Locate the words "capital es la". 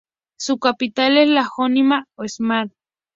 0.57-1.47